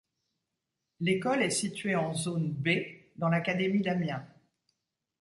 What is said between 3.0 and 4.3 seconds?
dans l'académie d'Amiens.